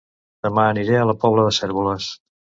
[0.47, 2.11] Dema aniré a La Pobla de Cérvoles